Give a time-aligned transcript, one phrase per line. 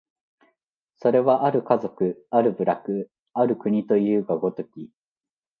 [0.95, 4.89] それは或る家族、或る部落、或る国というが如き、